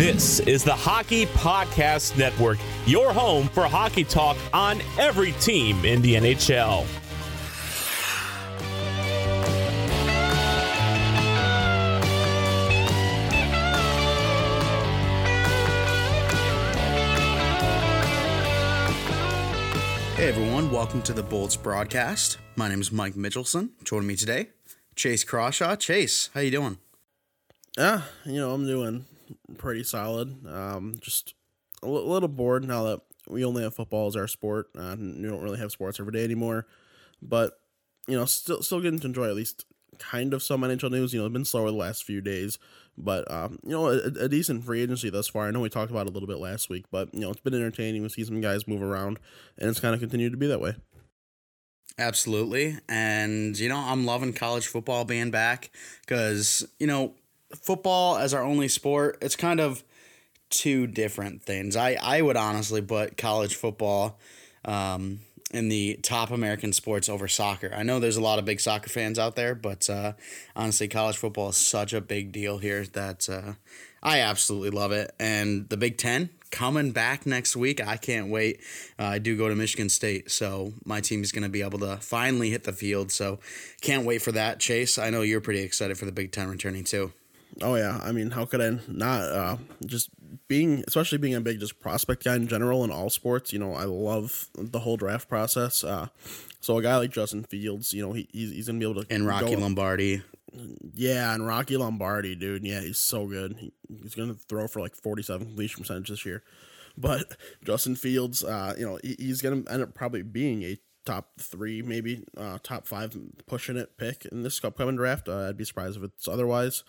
[0.00, 2.56] This is the Hockey Podcast Network,
[2.86, 6.86] your home for hockey talk on every team in the NHL.
[20.16, 22.38] Hey everyone, welcome to the Bolts broadcast.
[22.56, 23.72] My name is Mike Mitchelson.
[23.84, 24.48] Joining me today,
[24.96, 25.76] Chase Crawshaw.
[25.76, 26.78] Chase, how you doing?
[27.76, 29.04] Yeah, you know, I'm doing
[29.58, 30.46] pretty solid.
[30.46, 31.34] Um, just
[31.82, 34.68] a little bored now that we only have football as our sport.
[34.76, 36.66] Uh, we don't really have sports every day anymore,
[37.22, 37.60] but
[38.06, 39.64] you know, still still getting to enjoy at least
[39.98, 41.12] kind of some NHL news.
[41.12, 42.58] You know, it's been slower the last few days,
[42.96, 45.46] but um, you know, a, a decent free agency thus far.
[45.46, 47.40] I know we talked about it a little bit last week, but you know, it's
[47.40, 48.02] been entertaining.
[48.02, 49.18] We see some guys move around,
[49.58, 50.74] and it's kind of continued to be that way.
[51.98, 52.78] Absolutely.
[52.88, 57.14] And, you know, I'm loving college football being back because, you know,
[57.54, 59.82] football as our only sport, it's kind of
[60.50, 61.76] two different things.
[61.76, 64.18] I, I would honestly put college football
[64.64, 65.20] um,
[65.52, 67.72] in the top American sports over soccer.
[67.74, 70.12] I know there's a lot of big soccer fans out there, but uh,
[70.54, 73.54] honestly, college football is such a big deal here that uh,
[74.02, 75.14] I absolutely love it.
[75.18, 77.86] And the Big Ten coming back next week.
[77.86, 78.60] I can't wait.
[78.98, 81.78] Uh, I do go to Michigan State, so my team is going to be able
[81.80, 83.12] to finally hit the field.
[83.12, 83.38] So
[83.80, 84.98] can't wait for that, Chase.
[84.98, 87.12] I know you're pretty excited for the Big Ten returning too.
[87.62, 89.22] Oh yeah, I mean, how could I not?
[89.22, 89.56] Uh,
[89.86, 90.10] just
[90.48, 93.52] being, especially being a big just prospect guy in general in all sports.
[93.52, 95.82] You know, I love the whole draft process.
[95.84, 96.08] Uh,
[96.60, 99.12] so a guy like Justin Fields, you know, he, he's, he's gonna be able to
[99.14, 100.22] And Rocky go- Lombardi.
[100.94, 102.64] Yeah, and Rocky Lombardi, dude.
[102.64, 103.56] Yeah, he's so good.
[103.58, 106.42] He, he's gonna throw for like forty-seven completion percentage this year.
[106.98, 111.30] But Justin Fields, uh, you know, he, he's gonna end up probably being a top
[111.40, 115.28] three, maybe uh, top five, pushing it pick in this upcoming draft.
[115.28, 116.82] Uh, I'd be surprised if it's otherwise.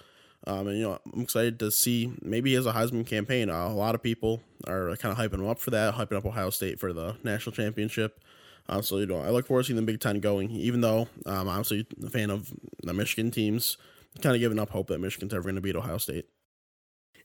[0.47, 3.49] Um, and you know, I'm excited to see maybe he has a Heisman campaign.
[3.49, 6.25] Uh, a lot of people are kind of hyping him up for that, hyping up
[6.25, 8.23] Ohio State for the national championship.
[8.67, 10.49] Uh, so you know, I look forward to seeing the Big Ten going.
[10.51, 12.51] Even though um, I'm obviously a fan of
[12.81, 13.77] the Michigan teams,
[14.21, 16.25] kind of giving up hope that Michigan's ever going to beat Ohio State.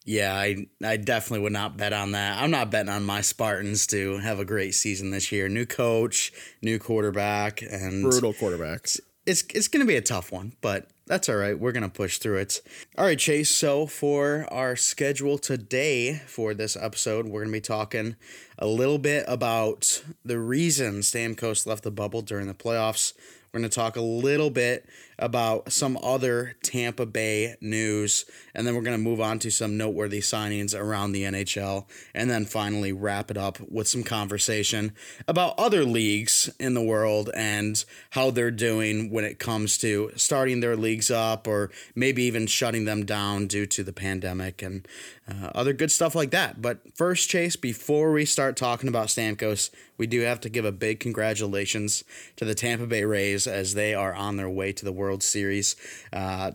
[0.05, 2.41] Yeah, I I definitely would not bet on that.
[2.41, 5.49] I'm not betting on my Spartans to have a great season this year.
[5.49, 6.33] New coach,
[6.63, 9.01] new quarterback, and Brutal quarterbacks.
[9.27, 11.59] it's it's going to be a tough one, but that's all right.
[11.59, 12.61] We're going to push through it.
[12.99, 13.51] All right, Chase.
[13.51, 18.17] So for our schedule today for this episode, we're going to be talking
[18.59, 23.13] a little bit about the reason Stamkos left the bubble during the playoffs.
[23.53, 24.85] We're going to talk a little bit
[25.19, 29.77] about some other Tampa Bay news, and then we're going to move on to some
[29.77, 34.93] noteworthy signings around the NHL, and then finally wrap it up with some conversation
[35.27, 40.61] about other leagues in the world and how they're doing when it comes to starting
[40.61, 44.87] their leagues up or maybe even shutting them down due to the pandemic and
[45.29, 46.63] uh, other good stuff like that.
[46.63, 50.73] But first, Chase, before we start talking about Stamkos, we do have to give a
[50.73, 52.05] big congratulations
[52.37, 55.77] to the Tampa Bay Rays as they are on their way to the World Series.
[56.13, 56.53] Uh,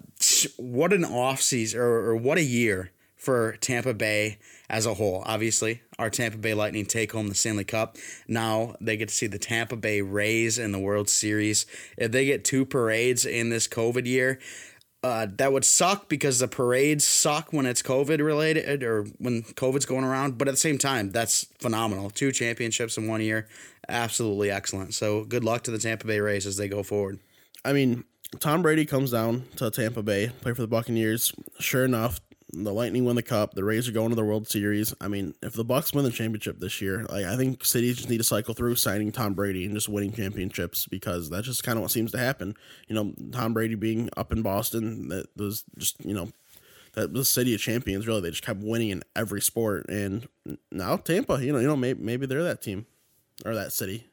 [0.58, 2.92] what an offseason, or, or what a year
[3.22, 5.22] for Tampa Bay as a whole.
[5.28, 7.98] Obviously, our Tampa Bay Lightning take home the Stanley Cup.
[8.28, 11.68] Now they get to see the Tampa Bay Rays in the World Series.
[11.98, 14.40] If they get two parades in this COVID year,
[15.04, 19.86] uh, that would suck because the parades suck when it's COVID related or when COVID's
[19.86, 20.38] going around.
[20.38, 22.10] But at the same time, that's phenomenal.
[22.10, 23.48] Two championships in one year,
[23.88, 24.94] absolutely excellent.
[24.94, 27.20] So good luck to the Tampa Bay Rays as they go forward.
[27.64, 28.04] I mean,
[28.40, 31.34] Tom Brady comes down to Tampa Bay, play for the Buccaneers.
[31.60, 32.22] Sure enough,
[32.54, 33.54] the Lightning win the cup.
[33.54, 34.94] The Rays are going to the World Series.
[35.00, 38.10] I mean, if the Bucks win the championship this year, like I think cities just
[38.10, 41.78] need to cycle through signing Tom Brady and just winning championships because that's just kind
[41.78, 42.56] of what seems to happen.
[42.88, 46.30] You know, Tom Brady being up in Boston, that was just you know
[46.94, 48.08] that was city of champions.
[48.08, 50.28] Really, they just kept winning in every sport, and
[50.72, 52.86] now Tampa, you know, you know, maybe maybe they're that team
[53.46, 54.08] or that city.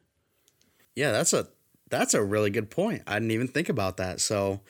[0.95, 1.49] Yeah, that's a
[1.91, 3.03] that's a really good point.
[3.07, 4.21] I didn't even think about that.
[4.21, 4.61] So,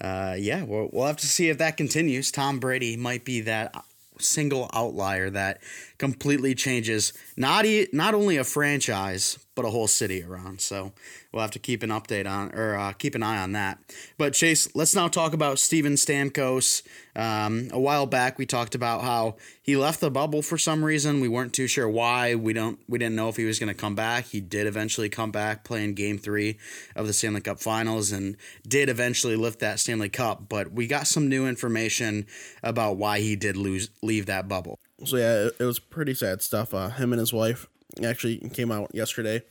[0.00, 2.30] uh, yeah, we'll, we'll have to see if that continues.
[2.30, 3.74] Tom Brady might be that
[4.18, 5.60] single outlier that
[6.00, 10.58] completely changes not e- not only a franchise but a whole city around.
[10.58, 10.92] So
[11.30, 13.78] we'll have to keep an update on or uh, keep an eye on that.
[14.16, 16.82] But Chase, let's now talk about Steven Stamkos.
[17.14, 21.20] Um, a while back, we talked about how he left the bubble for some reason.
[21.20, 22.36] We weren't too sure why.
[22.36, 24.28] We don't we didn't know if he was going to come back.
[24.28, 26.56] He did eventually come back, playing Game Three
[26.96, 30.48] of the Stanley Cup Finals, and did eventually lift that Stanley Cup.
[30.48, 32.26] But we got some new information
[32.62, 34.79] about why he did lose leave that bubble.
[35.04, 36.74] So yeah, it, it was pretty sad stuff.
[36.74, 37.66] Uh, him and his wife
[38.04, 39.42] actually came out yesterday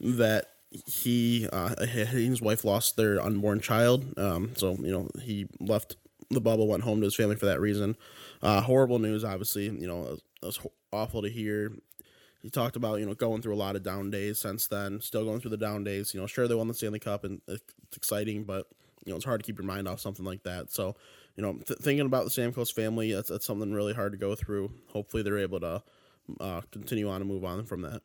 [0.00, 0.46] that
[0.86, 4.18] he uh, he and his wife lost their unborn child.
[4.18, 5.96] Um, so you know he left
[6.30, 7.96] the bubble, went home to his family for that reason.
[8.42, 9.64] Uh, horrible news, obviously.
[9.64, 10.60] You know, it was, it was
[10.92, 11.72] awful to hear.
[12.42, 15.24] He talked about you know going through a lot of down days since then, still
[15.24, 16.12] going through the down days.
[16.14, 17.62] You know, sure they won the Stanley Cup and it's
[17.96, 18.66] exciting, but
[19.04, 20.72] you know it's hard to keep your mind off something like that.
[20.72, 20.96] So,
[21.36, 24.34] you know, th- thinking about the Stamkos family, that's that's something really hard to go
[24.34, 24.72] through.
[24.88, 25.82] Hopefully, they're able to
[26.40, 28.02] uh, continue on and move on from that.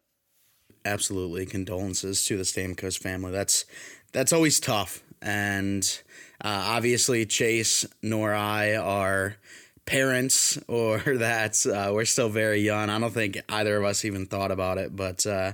[0.85, 3.31] Absolutely, condolences to the Stamkos family.
[3.31, 3.65] That's
[4.13, 6.01] that's always tough, and
[6.41, 9.37] uh, obviously Chase nor I are
[9.85, 12.89] parents or that uh, we're still very young.
[12.89, 15.53] I don't think either of us even thought about it, but uh,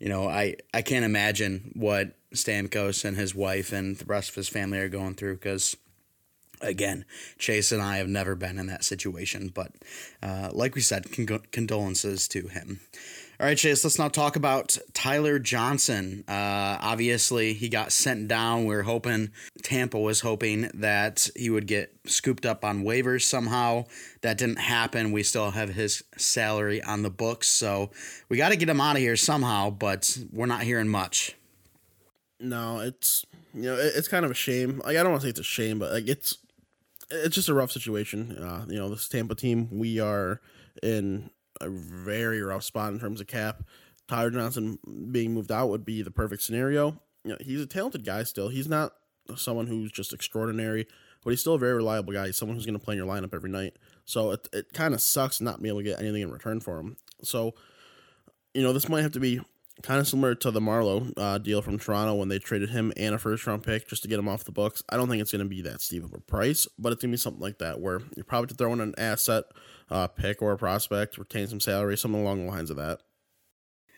[0.00, 4.34] you know, I I can't imagine what Stamkos and his wife and the rest of
[4.36, 5.76] his family are going through because.
[6.62, 7.04] Again,
[7.38, 9.72] Chase and I have never been in that situation, but
[10.22, 12.80] uh, like we said, con- condolences to him.
[13.40, 16.22] All right, Chase, let's now talk about Tyler Johnson.
[16.28, 18.66] Uh, obviously, he got sent down.
[18.66, 19.32] We are hoping,
[19.62, 23.86] Tampa was hoping that he would get scooped up on waivers somehow.
[24.20, 25.10] That didn't happen.
[25.10, 27.48] We still have his salary on the books.
[27.48, 27.90] So
[28.28, 31.34] we got to get him out of here somehow, but we're not hearing much.
[32.38, 34.82] No, it's you know it's kind of a shame.
[34.84, 36.38] Like I don't want to say it's a shame, but like it's
[37.12, 38.36] it's just a rough situation.
[38.38, 40.40] Uh, you know, this Tampa team, we are
[40.82, 41.30] in
[41.60, 43.62] a very rough spot in terms of cap.
[44.08, 44.78] Tyler Johnson
[45.10, 47.00] being moved out would be the perfect scenario.
[47.24, 48.48] You know, he's a talented guy still.
[48.48, 48.92] He's not
[49.36, 50.86] someone who's just extraordinary,
[51.22, 52.26] but he's still a very reliable guy.
[52.26, 53.76] He's someone who's going to play in your lineup every night.
[54.04, 56.78] So it, it kind of sucks not being able to get anything in return for
[56.80, 56.96] him.
[57.22, 57.54] So,
[58.54, 59.40] you know, this might have to be
[59.82, 63.14] kind of similar to the Marleau uh, deal from Toronto when they traded him and
[63.14, 64.82] a first round pick just to get him off the books.
[64.88, 67.10] I don't think it's going to be that steep of a price, but it's going
[67.10, 69.44] to be something like that where you're probably to throw in an asset
[69.90, 73.00] uh, pick or a prospect, retain some salary, something along the lines of that.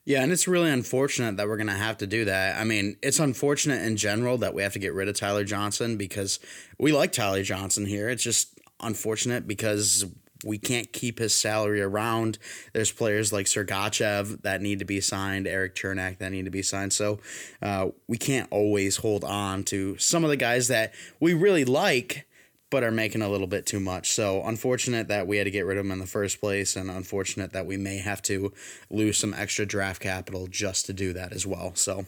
[0.07, 2.61] Yeah, and it's really unfortunate that we're going to have to do that.
[2.61, 5.97] I mean, it's unfortunate in general that we have to get rid of Tyler Johnson
[5.97, 6.41] because
[6.79, 8.11] we like Tyler Johnson here.
[8.11, 10.05] It's just unfortunate because
[10.45, 12.39] we can't keep his salary around.
[12.73, 16.63] There's players like Sergachev that need to be signed, Eric Cernak that need to be
[16.63, 16.93] signed.
[16.93, 17.19] So
[17.63, 22.27] uh, we can't always hold on to some of the guys that we really like
[22.75, 24.11] but are making a little bit too much.
[24.11, 26.91] So unfortunate that we had to get rid of them in the first place, and
[26.91, 28.53] unfortunate that we may have to
[28.91, 31.77] lose some extra draft capital just to do that as well.
[31.77, 32.07] So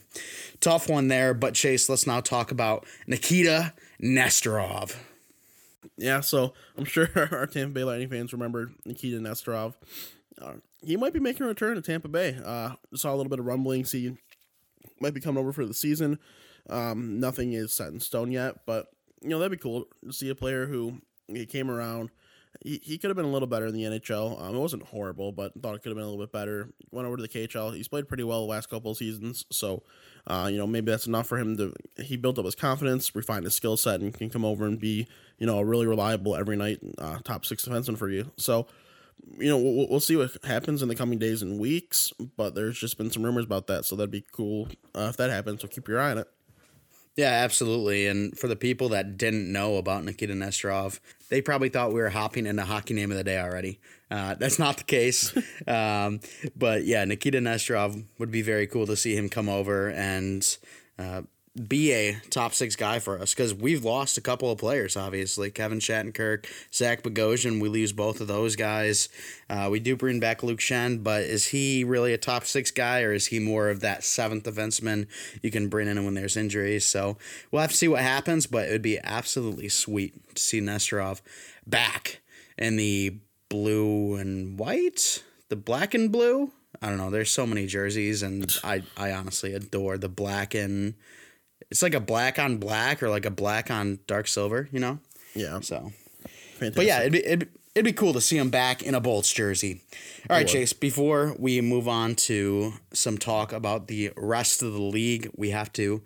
[0.61, 1.35] tough one there.
[1.35, 4.97] But Chase, let's now talk about Nikita Nesterov.
[5.97, 9.75] Yeah, so I'm sure our Tampa Bay Lightning fans remember Nikita Nesterov.
[10.41, 12.39] Uh, he might be making a return to Tampa Bay.
[12.45, 13.85] Uh, saw a little bit of rumbling.
[13.85, 14.17] See,
[15.01, 16.19] might be coming over for the season.
[16.69, 18.89] Um, nothing is set in stone yet, but
[19.23, 22.11] you know, that'd be cool to see a player who he came around.
[22.63, 24.41] He, he could have been a little better in the NHL.
[24.41, 26.71] Um, it wasn't horrible, but thought it could have been a little bit better.
[26.91, 27.75] Went over to the KHL.
[27.75, 29.45] He's played pretty well the last couple of seasons.
[29.51, 29.83] So,
[30.27, 31.75] uh, you know, maybe that's enough for him to.
[32.03, 35.07] He built up his confidence, refined his skill set, and can come over and be,
[35.39, 38.31] you know, a really reliable every night uh, top six defenseman for you.
[38.37, 38.67] So,
[39.39, 42.13] you know, we'll, we'll see what happens in the coming days and weeks.
[42.37, 45.31] But there's just been some rumors about that, so that'd be cool uh, if that
[45.31, 45.63] happens.
[45.63, 46.29] So keep your eye on it.
[47.17, 48.07] Yeah, absolutely.
[48.07, 51.01] And for the people that didn't know about Nikita Nesterov,
[51.31, 53.81] they probably thought we were hopping into hockey name of the day already.
[54.11, 55.35] Uh, that's not the case.
[55.67, 56.21] um,
[56.55, 60.59] but yeah, Nikita Nesterov would be very cool to see him come over and
[60.99, 61.23] uh,
[61.57, 65.51] be a top six guy for us because we've lost a couple of players, obviously.
[65.51, 69.09] Kevin Shattenkirk, Zach Bogosian, we lose both of those guys.
[69.49, 73.03] Uh, we do bring back Luke Schenn, but is he really a top six guy
[73.03, 75.07] or is he more of that seventh defenseman
[75.43, 76.85] you can bring in when there's injuries?
[76.85, 77.17] So
[77.51, 81.23] we'll have to see what happens, but it would be absolutely sweet to see Nesterov
[81.67, 82.21] back
[82.59, 83.17] in the
[83.49, 86.51] blue and white, the black and blue.
[86.83, 87.11] I don't know.
[87.11, 90.95] There's so many jerseys, and I, I honestly adore the black and
[91.71, 94.99] it's like a black on black or like a black on dark silver, you know?
[95.35, 95.61] Yeah.
[95.61, 95.93] So,
[96.55, 96.75] Fantastic.
[96.75, 99.33] but yeah, it'd be, it'd, it'd be cool to see him back in a Bolts
[99.33, 99.83] jersey.
[100.31, 104.81] All right, Chase, before we move on to some talk about the rest of the
[104.81, 106.03] league, we have to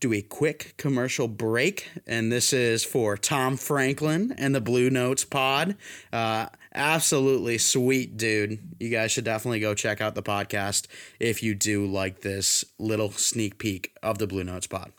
[0.00, 1.88] do a quick commercial break.
[2.06, 5.76] And this is for Tom Franklin and the Blue Notes pod.
[6.12, 8.58] Uh, absolutely sweet dude.
[8.78, 10.86] You guys should definitely go check out the podcast
[11.20, 14.92] if you do like this little sneak peek of the Blue Notes pod.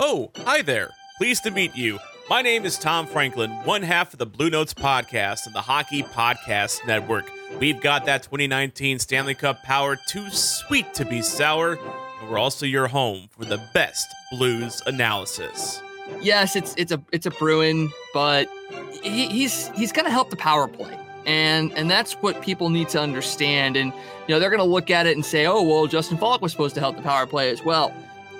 [0.00, 0.90] Oh, hi there.
[1.18, 1.98] Pleased to meet you.
[2.30, 6.02] My name is Tom Franklin, one half of the Blue Notes podcast and the Hockey
[6.02, 7.30] Podcast Network.
[7.58, 11.78] We've got that 2019 Stanley Cup power too sweet to be sour,
[12.20, 15.80] and we're also your home for the best blues analysis.
[16.20, 18.46] Yes, it's it's a it's a Bruin, but
[19.02, 20.98] he, he's he's gonna help the power play.
[21.24, 23.74] And and that's what people need to understand.
[23.74, 23.90] And
[24.26, 26.74] you know, they're gonna look at it and say, oh well, Justin Faulk was supposed
[26.74, 27.90] to help the power play as well.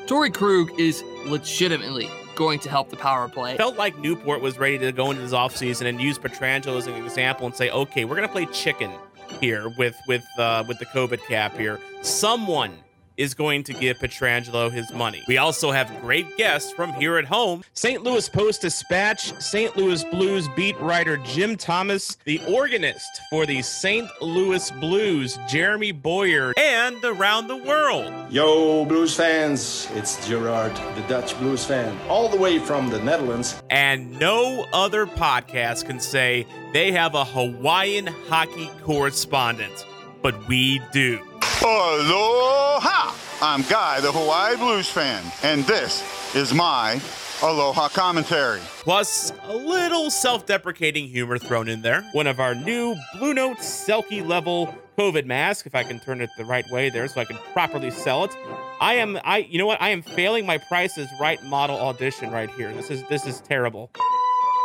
[0.05, 3.57] Torey Krug is legitimately going to help the power play.
[3.57, 6.95] Felt like Newport was ready to go into this offseason and use Pietrangelo as an
[6.95, 8.93] example and say, okay, we're gonna play chicken
[9.41, 11.81] here with with uh, with the COVID cap here.
[12.01, 12.73] Someone
[13.19, 15.23] is going to give Pietrangelo his money.
[15.29, 17.65] We also have great guests from here at home.
[17.75, 18.03] St.
[18.03, 19.77] Louis Post Dispatch, St.
[19.77, 24.09] Louis Blues beat writer Jim Thomas, the organist for the St.
[24.23, 28.13] Louis Blues, Jeremy Boyer, and around the world.
[28.31, 33.61] Yo, Blues fans, it's Gerard, the Dutch Blues fan, all the way from the Netherlands.
[33.69, 39.85] And no other podcast can say they have a Hawaiian hockey correspondent,
[40.23, 41.21] but we do.
[41.61, 43.15] Aloha!
[43.43, 46.05] I'm Guy, the Hawaii Blues fan, and this
[46.37, 47.01] is my
[47.43, 48.61] Aloha commentary.
[48.81, 52.03] Plus, a little self deprecating humor thrown in there.
[52.13, 56.31] One of our new Blue Note Selkie level COVID mask, if I can turn it
[56.39, 58.37] the right way there so I can properly sell it.
[58.81, 59.83] I am I you know what?
[59.83, 62.73] I am failing my prices right model audition right here.
[62.73, 63.91] This is this is terrible.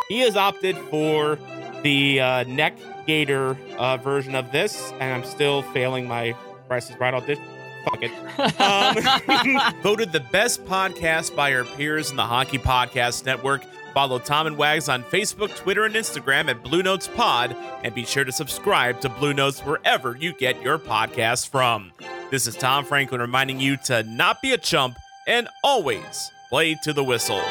[0.10, 1.40] He has opted for
[1.82, 6.36] the uh, neck gator uh, version of this, and I'm still failing my
[6.68, 7.44] prices right audition.
[7.86, 8.12] Fuck it.
[8.60, 13.64] Um, voted the best podcast by our peers in the Hockey Podcast Network.
[13.94, 18.06] Follow Tom and Wags on Facebook, Twitter, and Instagram at Blue Notes Pod, and be
[18.06, 21.92] sure to subscribe to Blue Notes wherever you get your podcasts from.
[22.32, 26.94] This is Tom Franklin reminding you to not be a chump and always play to
[26.94, 27.42] the whistle.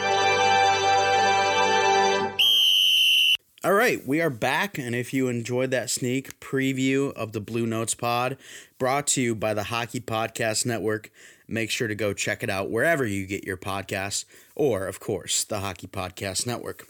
[3.64, 7.64] All right, we are back, and if you enjoyed that sneak preview of the Blue
[7.64, 8.36] Notes Pod,
[8.76, 11.12] brought to you by the Hockey Podcast Network,
[11.46, 14.24] make sure to go check it out wherever you get your podcasts,
[14.56, 16.88] or, of course, the Hockey Podcast Network.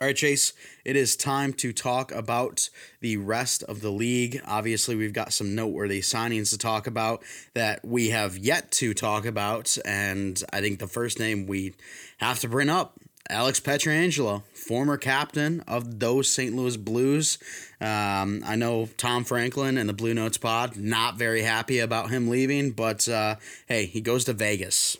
[0.00, 0.54] All right, Chase,
[0.86, 4.40] it is time to talk about the rest of the league.
[4.46, 7.22] Obviously, we've got some noteworthy signings to talk about
[7.52, 11.74] that we have yet to talk about, and I think the first name we
[12.16, 12.98] have to bring up
[13.30, 16.54] Alex Pietrangelo, former captain of those St.
[16.54, 17.38] Louis Blues.
[17.80, 22.28] Um, I know Tom Franklin and the Blue Notes Pod not very happy about him
[22.28, 24.98] leaving, but uh, hey, he goes to Vegas.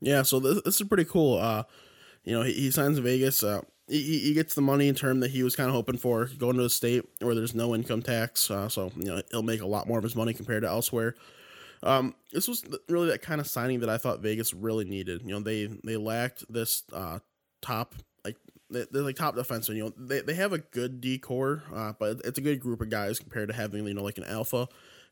[0.00, 1.38] Yeah, so this, this is pretty cool.
[1.38, 1.62] Uh,
[2.24, 3.42] you know, he, he signs Vegas.
[3.42, 6.26] Uh, he, he gets the money in term that he was kind of hoping for,
[6.38, 8.50] going to a state where there's no income tax.
[8.50, 11.14] Uh, so you know, he'll make a lot more of his money compared to elsewhere.
[11.82, 15.22] Um, this was really that kind of signing that I thought Vegas really needed.
[15.22, 17.20] You know, they they lacked this uh,
[17.66, 17.94] top
[18.24, 18.36] like
[18.70, 19.76] they're like top defenseman.
[19.76, 22.90] You know, they, they have a good decor, uh, but it's a good group of
[22.90, 24.68] guys compared to having you know like an alpha.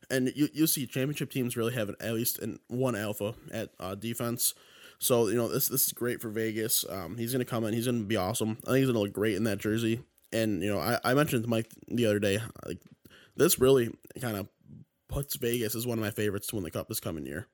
[0.09, 3.95] And you you see championship teams really have at least in one alpha at uh,
[3.95, 4.53] defense.
[4.99, 6.85] So you know this this is great for Vegas.
[6.89, 7.73] Um, he's gonna come in.
[7.73, 8.57] He's gonna be awesome.
[8.63, 10.01] I think he's gonna look great in that jersey.
[10.31, 12.79] And you know I, I mentioned to Mike the other day like
[13.35, 14.47] this really kind of
[15.07, 17.47] puts Vegas as one of my favorites to win the cup this coming year.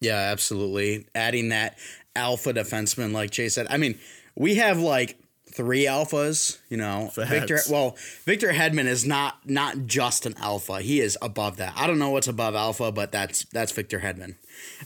[0.00, 1.06] Yeah, absolutely.
[1.14, 1.78] Adding that
[2.14, 3.66] alpha defenseman, like Jay said.
[3.70, 3.98] I mean,
[4.34, 5.18] we have like
[5.52, 6.58] three alphas.
[6.68, 7.30] You know, Facts.
[7.30, 7.60] Victor.
[7.70, 10.80] Well, Victor Hedman is not not just an alpha.
[10.80, 11.72] He is above that.
[11.76, 14.36] I don't know what's above alpha, but that's that's Victor Hedman.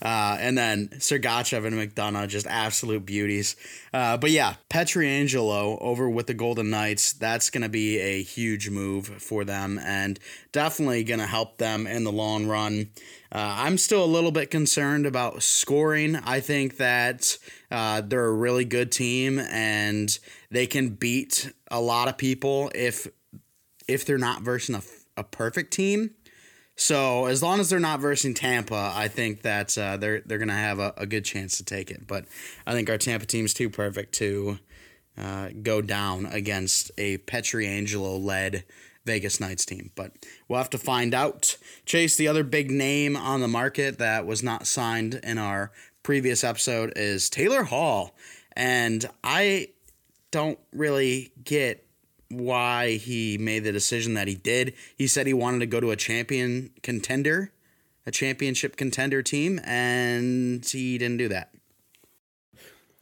[0.02, 3.56] Uh, and then Sergachev and McDonagh, just absolute beauties.
[3.92, 8.70] Uh, but yeah, Pietrangelo over with the Golden Knights, that's going to be a huge
[8.70, 10.18] move for them and
[10.52, 12.90] definitely going to help them in the long run.
[13.32, 16.16] Uh, I'm still a little bit concerned about scoring.
[16.16, 17.38] I think that
[17.70, 20.18] uh, they're a really good team and
[20.50, 23.06] they can beat a lot of people if
[23.86, 24.82] if they're not versing a,
[25.16, 26.10] a perfect team.
[26.80, 30.54] So as long as they're not versing Tampa, I think that uh, they're they're gonna
[30.54, 32.06] have a, a, good chance to take it.
[32.06, 32.25] But
[32.66, 34.58] I think our Tampa team's too perfect to
[35.18, 38.64] uh, go down against a Pietrangelo led
[39.04, 39.90] Vegas Knights team.
[39.94, 40.12] But
[40.49, 41.58] we'll have to find out.
[41.84, 45.72] Chase, the other big name on the market that was not signed in our
[46.02, 48.16] previous episode is Taylor Hall,
[48.56, 49.68] and I
[50.30, 51.84] don't really get
[52.30, 54.75] why he made the decision that he did.
[54.96, 57.52] He said he wanted to go to a champion contender,
[58.06, 61.52] a championship contender team, and he didn't do that.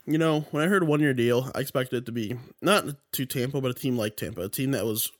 [0.07, 3.27] You know, when I heard one year deal, I expected it to be not to
[3.27, 5.13] Tampa, but a team like Tampa, a team that was,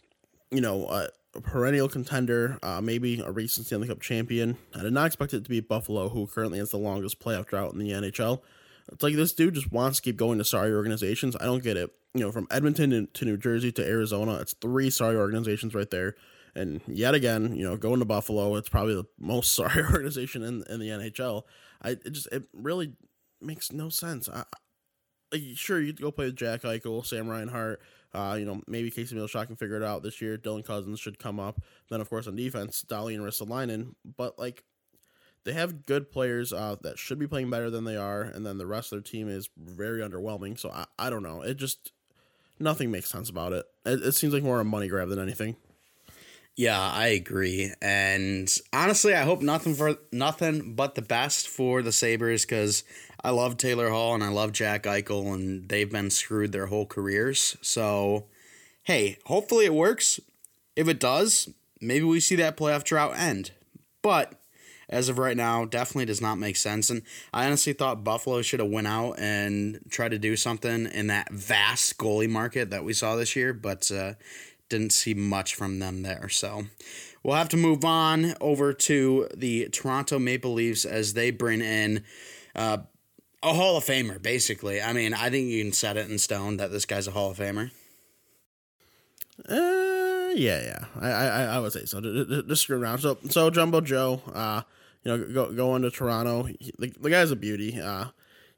[0.51, 4.57] you know, a, a perennial contender, uh, maybe a recent Stanley Cup champion.
[4.75, 7.75] I did not expect it to be Buffalo, who currently has the longest playoff drought
[7.75, 8.41] in the NHL.
[8.93, 11.37] It's like this dude just wants to keep going to sorry organizations.
[11.41, 11.91] I don't get it.
[12.15, 16.15] You know, from Edmonton to New Jersey to Arizona, it's three sorry organizations right there.
[16.55, 20.65] And yet again, you know, going to Buffalo, it's probably the most sorry organization in
[20.69, 21.43] in the NHL.
[21.83, 22.95] I it just it really
[23.41, 24.29] makes no sense.
[24.29, 24.45] I,
[25.33, 27.81] like, sure, you go play with Jack Eichel, Sam Reinhart,
[28.15, 30.39] Uh, you know, maybe Casey Mittelstadt can figure it out this year.
[30.39, 31.61] Dylan Cozens should come up.
[31.91, 33.95] Then, of course, on defense, Dolly and Ristolainen.
[34.17, 34.65] But, like,
[35.49, 38.21] they have good players uh, that should be playing better than they are.
[38.21, 40.59] And then the rest of their team is very underwhelming.
[40.59, 41.41] So, I, I don't know.
[41.41, 41.93] It just,
[42.61, 43.65] nothing makes sense about it.
[43.87, 45.57] It, it seems like more a money grab than anything.
[46.55, 47.73] Yeah, I agree.
[47.81, 52.83] And honestly, I hope nothing for nothing but the best for the Sabres because
[53.23, 56.85] I love Taylor Hall and I love Jack Eichel, and they've been screwed their whole
[56.85, 57.57] careers.
[57.63, 58.27] So,
[58.83, 60.21] hey, hopefully it works.
[60.77, 61.49] If it does,
[61.81, 63.53] maybe we see that playoff drought end.
[64.03, 64.38] But
[64.89, 66.91] as of right now, definitely does not make sense.
[66.91, 67.03] And
[67.33, 71.33] I honestly thought Buffalo should have went out and tried to do something in that
[71.33, 74.15] vast goalie market that we saw this year, but uh,
[74.69, 76.29] didn't see much from them there.
[76.29, 76.65] So
[77.23, 82.05] we'll have to move on over to the Toronto Maple Leafs as they bring in
[82.57, 82.79] uh,
[83.43, 84.81] a Hall of Famer, basically.
[84.81, 87.31] I mean, I think you can set it in stone that this guy's a Hall
[87.31, 87.71] of Famer.
[89.49, 92.01] Uh, yeah, yeah, I, I, I would say so.
[92.49, 92.99] Just screw around.
[92.99, 94.63] So, so Jumbo Joe, uh,
[95.09, 96.45] you know, go going to Toronto.
[96.45, 97.81] He, the, the guy's a beauty.
[97.81, 98.07] Uh,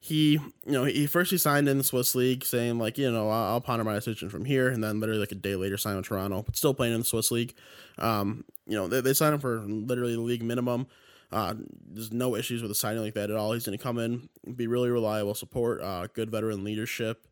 [0.01, 3.29] he, you know, he first he signed in the Swiss League, saying like, you know,
[3.29, 5.99] I'll, I'll ponder my decision from here, and then literally like a day later signed
[5.99, 7.55] with Toronto, but still playing in the Swiss League.
[7.99, 10.87] Um, you know, they, they signed him for literally the league minimum.
[11.31, 11.55] Uh,
[11.89, 13.53] there's no issues with a signing like that at all.
[13.53, 17.29] He's going to come in, be really reliable support, uh, good veteran leadership,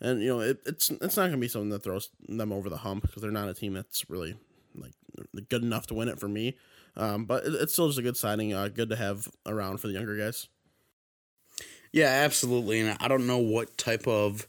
[0.00, 2.70] and you know, it, it's it's not going to be something that throws them over
[2.70, 4.36] the hump because they're not a team that's really
[5.48, 6.56] good enough to win it for me.
[6.96, 8.52] Um, but it, it's still just a good signing.
[8.52, 10.48] Uh, good to have around for the younger guys.
[11.92, 12.80] Yeah, absolutely.
[12.80, 14.46] And I don't know what type of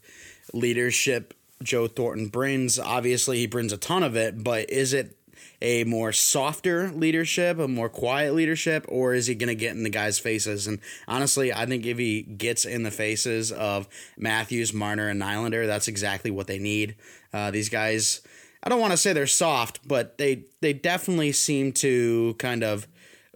[0.53, 2.79] leadership Joe Thornton brings.
[2.79, 5.17] Obviously, he brings a ton of it, but is it
[5.61, 9.83] a more softer leadership, a more quiet leadership, or is he going to get in
[9.83, 10.67] the guys' faces?
[10.67, 13.87] And honestly, I think if he gets in the faces of
[14.17, 16.95] Matthews, Marner, and Nylander, that's exactly what they need.
[17.31, 18.21] Uh, these guys,
[18.63, 22.87] I don't want to say they're soft, but they they definitely seem to kind of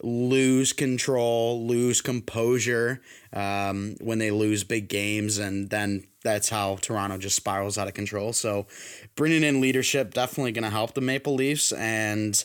[0.03, 3.01] lose control, lose composure
[3.33, 7.93] um, when they lose big games, and then that's how Toronto just spirals out of
[7.93, 8.31] control.
[8.33, 8.67] So,
[9.15, 11.71] bringing in leadership definitely going to help the Maple Leafs.
[11.71, 12.41] And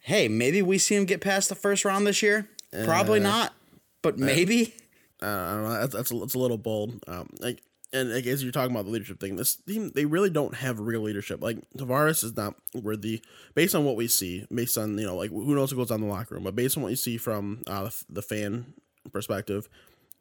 [0.00, 2.48] hey, maybe we see them get past the first round this year.
[2.84, 3.54] Probably Uh, not,
[4.02, 4.74] but maybe.
[5.22, 5.72] uh, I don't know.
[5.80, 6.98] That's, that's, a, that's a little bold.
[7.06, 7.62] Um, like,
[7.92, 10.80] and like, as you're talking about the leadership thing, this team they really don't have
[10.80, 11.42] real leadership.
[11.42, 13.22] Like Tavares is not worthy,
[13.54, 16.00] based on what we see, based on you know, like who knows what goes on
[16.00, 18.74] the locker room, but based on what you see from uh, the, the fan
[19.12, 19.68] perspective,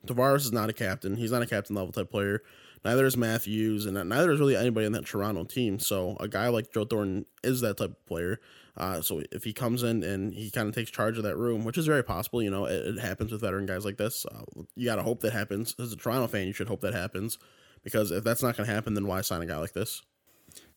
[0.06, 1.15] Tavares is not a captain.
[1.15, 2.41] He's not a captain level type player.
[2.84, 5.80] Neither is Matthews, and neither is really anybody on that Toronto team.
[5.80, 8.39] So a guy like Joe Thornton is that type of player.
[8.77, 11.63] Uh, so if he comes in and he kind of takes charge of that room,
[11.63, 14.25] which is very possible, you know, it, it happens with veteran guys like this.
[14.25, 14.41] Uh,
[14.75, 15.75] you got to hope that happens.
[15.79, 17.38] As a Toronto fan, you should hope that happens
[17.83, 20.01] because if that's not going to happen, then why sign a guy like this?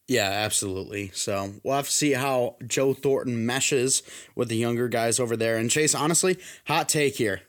[0.06, 1.10] Yeah, absolutely.
[1.12, 4.02] So we'll have to see how Joe Thornton meshes
[4.34, 5.58] with the younger guys over there.
[5.58, 7.42] And Chase, honestly, hot take here.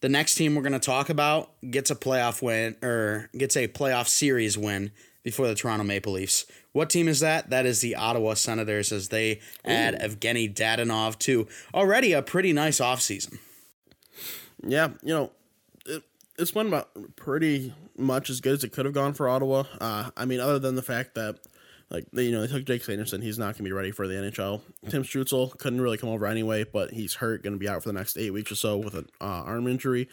[0.00, 3.68] The next team we're going to talk about gets a playoff win or gets a
[3.68, 6.46] playoff series win before the Toronto Maple Leafs.
[6.72, 7.50] What team is that?
[7.50, 12.78] That is the Ottawa Senators as they add Evgeny Dadonov to already a pretty nice
[12.78, 13.38] offseason.
[14.62, 15.30] Yeah, you know,
[15.86, 16.02] it,
[16.38, 19.64] it's went about pretty much as good as it could have gone for Ottawa.
[19.80, 21.38] Uh, I mean, other than the fact that,
[21.90, 23.20] like, they, you know, they took Jake Sanderson.
[23.20, 24.60] He's not going to be ready for the NHL.
[24.88, 27.88] Tim Stützle couldn't really come over anyway, but he's hurt, going to be out for
[27.88, 30.08] the next eight weeks or so with an uh, arm injury.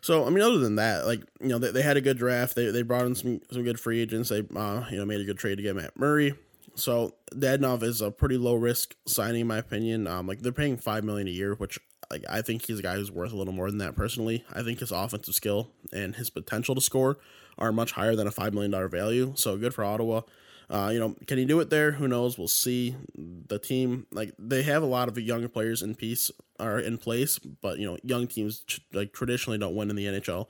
[0.00, 2.54] So, I mean, other than that, like, you know, they, they had a good draft.
[2.54, 4.28] They, they brought in some, some good free agents.
[4.28, 6.34] They, uh, you know, made a good trade to get Matt Murray.
[6.74, 10.06] So, Dadonov is a pretty low risk signing, in my opinion.
[10.06, 11.78] Um, like, they're paying 5 million a year, which
[12.10, 14.44] like I think he's a guy who's worth a little more than that personally.
[14.52, 17.18] I think his offensive skill and his potential to score
[17.58, 19.32] are much higher than a five million dollar value.
[19.36, 20.22] So good for Ottawa.
[20.68, 21.92] Uh, you know, can he do it there?
[21.92, 22.36] Who knows?
[22.36, 22.96] We'll see.
[23.16, 27.38] The team, like they have a lot of young players in piece are in place,
[27.38, 30.46] but you know, young teams like traditionally don't win in the NHL.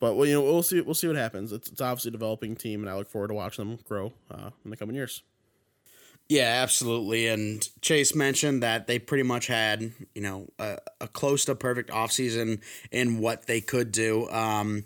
[0.00, 0.80] But well, you know, we'll see.
[0.80, 1.52] We'll see what happens.
[1.52, 4.50] It's, it's obviously a developing team, and I look forward to watching them grow uh,
[4.64, 5.22] in the coming years.
[6.28, 7.26] Yeah, absolutely.
[7.26, 11.88] And Chase mentioned that they pretty much had, you know, a, a close to perfect
[11.90, 14.28] offseason in what they could do.
[14.28, 14.84] Um,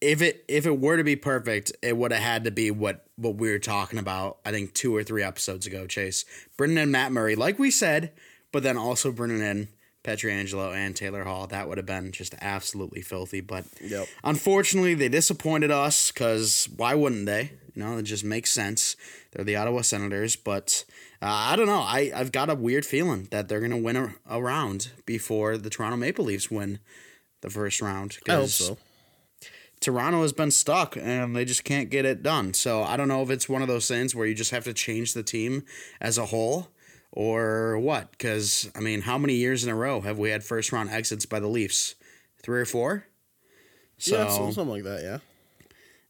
[0.00, 3.04] if it if it were to be perfect, it would have had to be what
[3.16, 4.38] what we were talking about.
[4.44, 6.24] I think two or three episodes ago, Chase,
[6.56, 8.12] bringing and Matt Murray, like we said,
[8.52, 9.68] but then also bringing in
[10.04, 11.46] Pietrangelo and Taylor Hall.
[11.46, 13.40] That would have been just absolutely filthy.
[13.40, 14.06] But Yep.
[14.24, 17.52] unfortunately, they disappointed us because why wouldn't they?
[17.74, 18.96] You know, it just makes sense.
[19.32, 20.84] They're the Ottawa Senators, but
[21.22, 21.80] uh, I don't know.
[21.82, 25.56] I, I've got a weird feeling that they're going to win a, a round before
[25.56, 26.78] the Toronto Maple Leafs win
[27.40, 28.18] the first round.
[28.28, 28.78] I hope so.
[29.80, 32.54] Toronto has been stuck and they just can't get it done.
[32.54, 34.72] So I don't know if it's one of those things where you just have to
[34.72, 35.64] change the team
[36.00, 36.68] as a whole
[37.12, 38.10] or what.
[38.12, 41.26] Because, I mean, how many years in a row have we had first round exits
[41.26, 41.94] by the Leafs?
[42.42, 43.04] Three or four?
[43.98, 45.18] So yeah, something like that, yeah.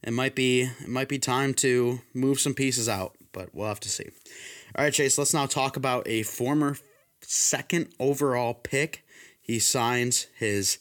[0.03, 3.79] It might be it might be time to move some pieces out, but we'll have
[3.81, 4.09] to see.
[4.75, 6.77] All right, Chase, let's now talk about a former
[7.21, 9.03] second overall pick.
[9.41, 10.77] He signs his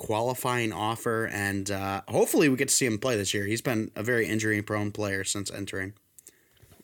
[0.00, 3.44] qualifying offer, and uh, hopefully we get to see him play this year.
[3.44, 5.92] He's been a very injury prone player since entering.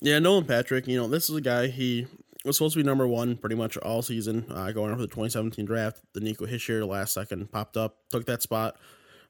[0.00, 2.06] Yeah, Nolan Patrick, you know, this is a guy, he
[2.44, 5.64] was supposed to be number one pretty much all season, uh, going after the 2017
[5.64, 6.02] draft.
[6.12, 8.76] The Nico Hischier last second popped up, took that spot.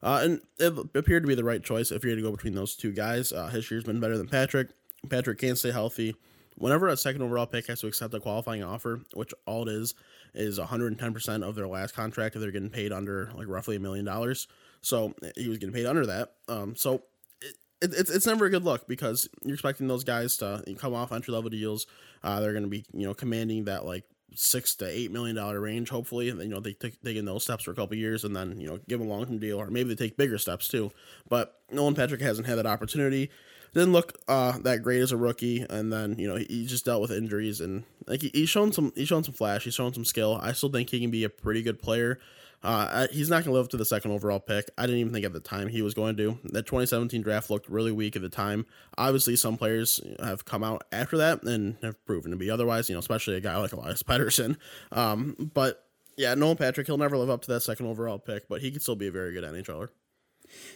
[0.03, 2.55] Uh, and it appeared to be the right choice if you're going to go between
[2.55, 3.31] those two guys.
[3.31, 4.67] Uh, Hischier's been better than Patrick.
[5.09, 6.13] Patrick can't stay healthy.
[6.57, 9.95] Whenever a second overall pick has to accept a qualifying offer, which all it is,
[10.37, 14.05] is 110% of their last contract if they're getting paid under like roughly a million
[14.05, 14.47] dollars.
[14.81, 16.33] So he was getting paid under that.
[16.47, 17.03] Um, so
[17.41, 20.93] it, it, it's, it's never a good look because you're expecting those guys to come
[20.93, 21.87] off entry level deals.
[22.23, 24.03] Uh, they're going to be, you know, commanding that like
[24.35, 25.89] six to eight million dollar range.
[25.89, 28.35] Hopefully, and then you know they take taking those steps for a couple years, and
[28.35, 30.67] then you know give them a long term deal, or maybe they take bigger steps
[30.67, 30.91] too.
[31.29, 33.29] But Nolan Patrick hasn't had that opportunity
[33.77, 37.01] didn't look uh, that great as a rookie, and then you know he, just dealt
[37.01, 40.05] with injuries and like he, he's shown some he's shown some flash, he's shown some
[40.05, 40.39] skill.
[40.41, 42.19] I still think he can be a pretty good player.
[42.63, 44.67] Uh, he's not going to live up to the second overall pick.
[44.79, 46.39] I didn't even think at the time he was going to.
[46.45, 48.65] That 2017 draft looked really weak at the time.
[48.97, 52.89] Obviously, some players have come out after that and have proven to be otherwise.
[52.89, 54.57] You know, especially a guy like Elias Pettersson.
[54.91, 55.85] Um, but
[56.17, 58.81] yeah, Nolan Patrick, he'll never live up to that second overall pick, but he could
[58.81, 59.89] still be a very good NHLer.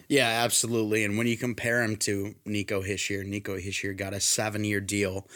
[0.07, 1.03] Yeah, absolutely.
[1.03, 5.27] And when you compare him to Nico Hischier, Nico Hischier got a seven-year deal,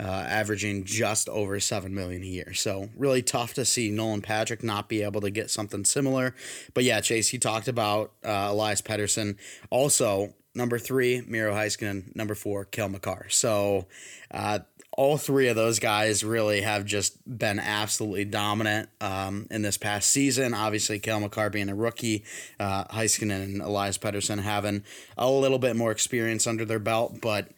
[0.00, 2.54] uh, averaging just over seven million a year.
[2.54, 6.34] So really tough to see Nolan Patrick not be able to get something similar.
[6.74, 9.36] But yeah, Chase, he talked about uh, Elias Pettersson.
[9.70, 12.14] Also, number three, Miro Heiskanen.
[12.16, 13.26] Number four, Cale Makar.
[13.28, 13.86] So
[14.30, 14.60] uh,
[14.94, 20.10] all three of those guys really have just been absolutely dominant um, in this past
[20.10, 20.52] season.
[20.52, 22.24] Obviously, Cale Makar being a rookie,
[22.60, 24.84] uh, Heiskanen and Elias Pettersson having
[25.16, 27.20] a little bit more experience under their belt.
[27.22, 27.48] But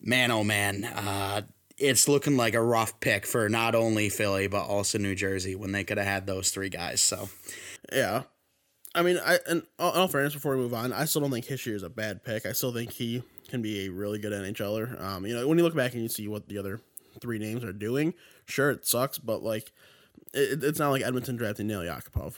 [0.00, 1.42] man, oh man, uh,
[1.76, 5.72] it's looking like a rough pick for not only Philly but also New Jersey when
[5.72, 7.00] they could have had those three guys.
[7.00, 7.28] So,
[7.92, 8.22] yeah.
[8.94, 11.74] I mean, I and all, fairness, before we move on, I still don't think Hischier
[11.74, 12.46] is a bad pick.
[12.46, 15.00] I still think he can be a really good NHLer.
[15.02, 16.80] Um, you know, when you look back and you see what the other
[17.20, 18.14] three names are doing,
[18.46, 19.72] sure it sucks, but like
[20.34, 22.34] it, it's not like Edmonton drafting Nail Yakupov.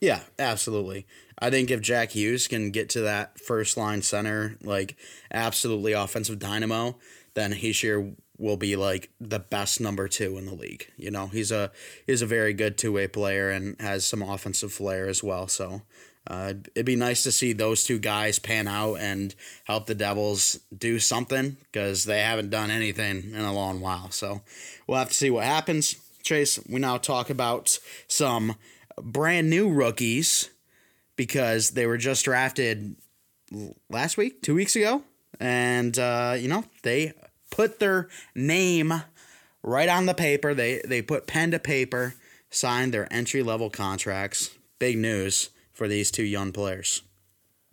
[0.00, 1.06] Yeah, absolutely.
[1.38, 4.96] I think if Jack Hughes can get to that first line center, like
[5.32, 6.98] absolutely offensive dynamo,
[7.34, 10.90] then Hischier will be like the best number two in the league.
[10.96, 11.72] You know, he's a
[12.06, 15.48] he's a very good two way player and has some offensive flair as well.
[15.48, 15.82] So
[16.28, 20.60] uh, it'd be nice to see those two guys pan out and help the Devils
[20.76, 24.10] do something because they haven't done anything in a long while.
[24.10, 24.42] So
[24.86, 25.96] we'll have to see what happens.
[26.22, 28.56] Chase, we now talk about some
[29.00, 30.50] brand new rookies
[31.16, 32.96] because they were just drafted
[33.88, 35.02] last week, two weeks ago.
[35.40, 37.14] And, uh, you know, they
[37.50, 38.92] put their name
[39.62, 40.52] right on the paper.
[40.52, 42.16] They, they put pen to paper,
[42.50, 44.50] signed their entry level contracts.
[44.78, 47.02] Big news for these two young players.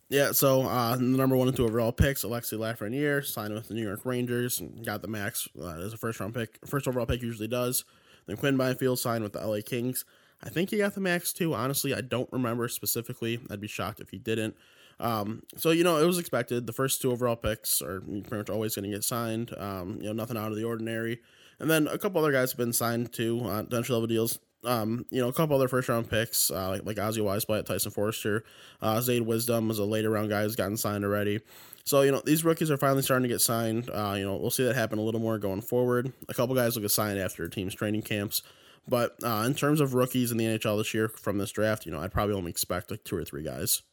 [0.10, 3.74] Yeah, so uh, the number one and two overall picks, Alexis Lafreniere signed with the
[3.74, 6.60] New York Rangers and got the max uh, as a first round pick.
[6.68, 7.84] First overall pick usually does.
[8.28, 10.06] Then Quinn Byfield signed with the LA Kings.
[10.44, 11.56] I think he got the max too.
[11.56, 13.40] Honestly, I don't remember specifically.
[13.50, 14.56] I'd be shocked if he didn't.
[15.00, 16.68] Um, so you know, it was expected.
[16.68, 19.56] The first two overall picks are pretty much always going to get signed.
[19.58, 21.22] Um, you know, nothing out of the ordinary.
[21.60, 25.06] And then a couple other guys have been signed to uh, entry level deals um,
[25.12, 28.44] you know, a couple other first round picks, uh, like, like Ozzy Tyson Foerster,
[28.82, 31.40] uh, Zayde Wisdom was a later round guy who's gotten signed already.
[31.84, 33.90] So, you know, these rookies are finally starting to get signed.
[33.92, 36.12] Uh, you know, we'll see that happen a little more going forward.
[36.28, 38.42] A couple guys will get signed after teams' training camps.
[38.88, 41.92] But uh, in terms of rookies in the NHL this year from this draft, you
[41.92, 43.84] know, I'd probably only expect like two or three guys.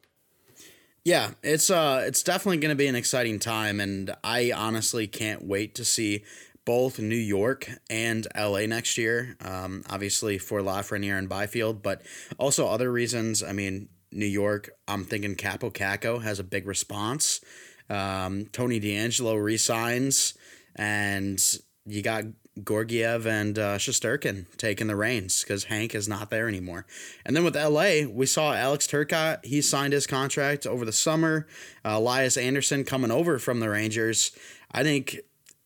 [1.05, 5.44] Yeah, it's uh it's definitely going to be an exciting time and I honestly can't
[5.44, 6.22] wait to see
[6.64, 9.37] both New York and LA next year.
[9.44, 12.03] Um, obviously for Lafreniere and Byfield, but
[12.38, 13.42] also other reasons.
[13.42, 17.40] I mean, New York, I'm thinking Kaapo Kakko has a big response.
[17.88, 20.35] Um, Tony DeAngelo resigns,
[20.77, 21.42] and
[21.85, 22.25] you got
[22.62, 26.87] Georgiev and uh, taking the reins because Hank is not there anymore.
[27.25, 29.44] And then with LA, we saw Alex Turcotte.
[29.44, 31.46] He signed his contract over the summer.
[31.85, 34.33] Uh, Elias Andersson coming over from the Rangers.
[34.70, 35.20] I think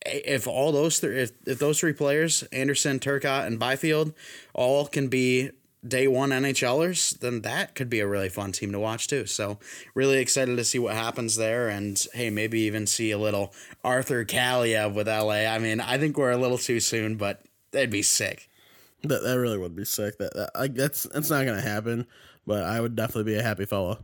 [0.07, 4.13] if all those three, if, if those three players, Andersson, Turcotte, and Byfield,
[4.53, 5.51] all can be
[5.87, 9.25] day one NHLers, then that could be a really fun team to watch too.
[9.25, 9.59] So
[9.93, 14.25] really excited to see what happens there, and hey, maybe even see a little Arthur
[14.25, 15.45] Kaliyev with LA.
[15.45, 17.41] I mean, I think we're a little too soon, but
[17.71, 18.49] that'd be sick.
[19.03, 20.17] That that really would be sick.
[20.17, 22.07] That, that like that's that's not gonna happen.
[22.45, 23.99] But I would definitely be a happy fella.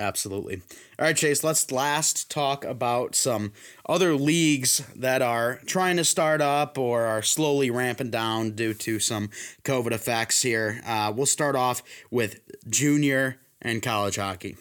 [0.00, 0.62] Absolutely.
[0.98, 3.52] All right, Chase, let's last talk about some
[3.86, 8.98] other leagues that are trying to start up or are slowly ramping down due to
[8.98, 9.28] some
[9.62, 10.80] COVID effects here.
[10.86, 14.56] Uh, we'll start off with junior and college hockey.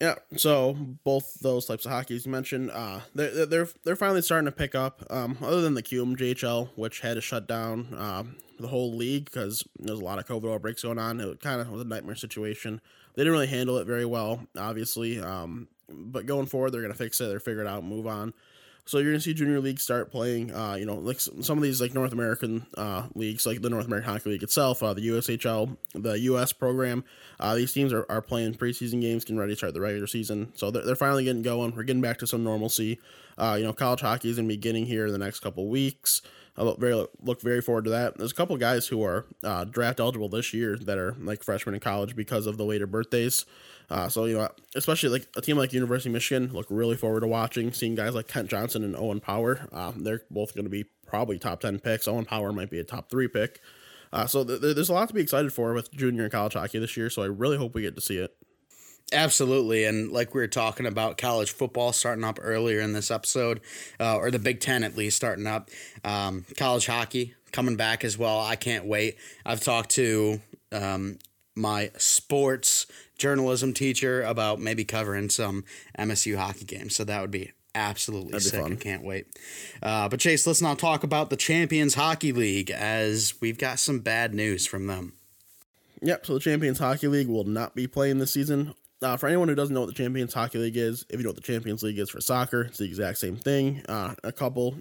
[0.00, 4.46] Yeah, so both those types of hockeys you mentioned, uh, they're they're they're finally starting
[4.46, 5.04] to pick up.
[5.10, 9.64] Um, other than the QMJHL, which had to shut down um, the whole league because
[9.78, 11.20] there's a lot of COVID outbreaks going on.
[11.20, 12.80] It kind of was a nightmare situation.
[13.18, 15.20] They didn't really handle it very well, obviously.
[15.20, 17.26] Um, but going forward, they're gonna fix it.
[17.26, 18.32] They're figure it out, move on.
[18.84, 20.54] So you're gonna see junior league start playing.
[20.54, 23.86] Uh, you know, like some of these like North American uh, leagues, like the North
[23.86, 27.02] American Hockey League itself, uh, the USHL, the US program.
[27.40, 30.52] Uh, these teams are, are playing preseason games, getting ready to start the regular season.
[30.54, 31.74] So they're, they're finally getting going.
[31.74, 33.00] We're getting back to some normalcy.
[33.36, 36.22] Uh, you know, college hockey is gonna be getting here in the next couple weeks.
[36.58, 38.18] I look very look very forward to that.
[38.18, 41.74] There's a couple guys who are uh, draft eligible this year that are like freshmen
[41.74, 43.46] in college because of the later birthdays.
[43.88, 47.20] Uh, so you know, especially like a team like University of Michigan, look really forward
[47.20, 49.68] to watching, seeing guys like Kent Johnson and Owen Power.
[49.72, 52.08] Uh, they're both going to be probably top ten picks.
[52.08, 53.60] Owen Power might be a top three pick.
[54.12, 56.78] Uh, so th- there's a lot to be excited for with junior and college hockey
[56.80, 57.08] this year.
[57.08, 58.34] So I really hope we get to see it.
[59.12, 59.84] Absolutely.
[59.84, 63.60] And like we were talking about college football starting up earlier in this episode,
[63.98, 65.70] uh, or the Big Ten at least starting up,
[66.04, 68.40] um, college hockey coming back as well.
[68.40, 69.16] I can't wait.
[69.46, 70.40] I've talked to
[70.72, 71.18] um,
[71.54, 75.64] my sports journalism teacher about maybe covering some
[75.98, 76.94] MSU hockey games.
[76.94, 78.64] So that would be absolutely That'd sick.
[78.64, 79.26] I can't wait.
[79.82, 84.00] Uh, but Chase, let's now talk about the Champions Hockey League as we've got some
[84.00, 85.14] bad news from them.
[86.02, 86.26] Yep.
[86.26, 88.74] So the Champions Hockey League will not be playing this season.
[89.00, 91.28] Uh, for anyone who doesn't know what the Champions Hockey League is, if you know
[91.28, 93.82] what the Champions League is for soccer, it's the exact same thing.
[93.88, 94.74] Uh, a couple,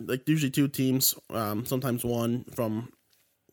[0.00, 2.92] like usually two teams, um, sometimes one from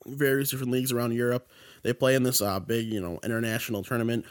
[0.06, 1.50] various different leagues around Europe.
[1.84, 4.26] They play in this uh, big, you know, international tournament,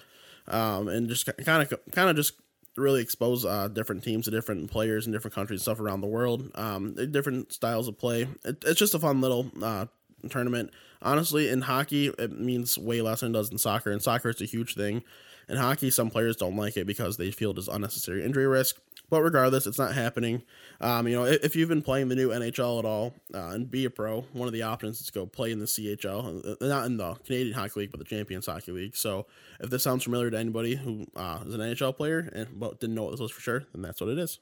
[0.46, 2.34] um, and just kind of, kind of just
[2.76, 6.50] really expose uh, different teams to different players in different countries, stuff around the world,
[6.54, 8.28] um, different styles of play.
[8.44, 9.86] It, it's just a fun little uh,
[10.28, 10.70] tournament.
[11.02, 13.90] Honestly, in hockey, it means way less than it does in soccer.
[13.90, 15.02] In soccer, it's a huge thing.
[15.48, 18.76] In hockey, some players don't like it because they feel it is unnecessary injury risk.
[19.10, 20.42] But regardless, it's not happening.
[20.80, 23.68] Um, you know, if, if, you've been playing the new NHL at all uh, and
[23.68, 26.66] be a pro, one of the options is to go play in the CHL, uh,
[26.66, 28.94] not in the Canadian Hockey League, but the Champions Hockey League.
[28.94, 29.26] So
[29.58, 32.94] if this sounds familiar to anybody who uh, is an NHL player and but didn't
[32.94, 34.38] know what this was for sure, then that's what it is.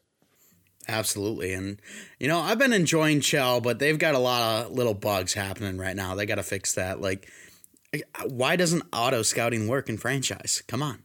[0.88, 1.52] Absolutely.
[1.52, 1.80] And,
[2.18, 5.76] you know, I've been enjoying CHEL, but they've got a lot of little bugs happening
[5.76, 6.14] right now.
[6.14, 7.00] They got to fix that.
[7.00, 7.30] Like,
[8.24, 10.62] why doesn't auto scouting work in franchise?
[10.66, 11.02] Come on.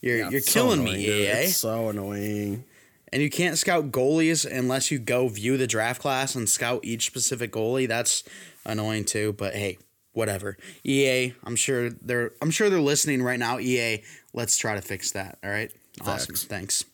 [0.00, 1.26] You're, yeah, you're killing so me, EA.
[1.26, 2.64] It's so annoying
[3.12, 7.06] and you can't scout goalies unless you go view the draft class and scout each
[7.06, 7.88] specific goalie.
[7.88, 8.24] That's
[8.64, 9.78] annoying too, but hey,
[10.12, 10.56] whatever.
[10.84, 13.58] EA, I'm sure they're I'm sure they're listening right now.
[13.58, 14.02] EA,
[14.32, 15.38] let's try to fix that.
[15.42, 15.72] All right?
[16.02, 16.34] Awesome.
[16.34, 16.84] Thanks.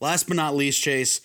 [0.00, 1.20] Last but not least, Chase,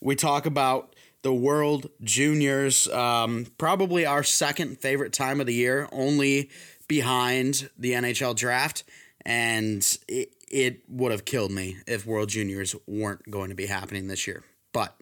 [0.00, 5.88] we talk about the World Juniors, um, probably our second favorite time of the year,
[5.92, 6.50] only
[6.88, 8.84] behind the NHL draft.
[9.24, 14.06] And it, it would have killed me if World Juniors weren't going to be happening
[14.06, 14.44] this year.
[14.72, 14.96] But,